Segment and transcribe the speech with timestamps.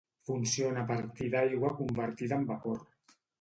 [0.27, 2.83] Funciona a partir d’aigua convertida en vapor.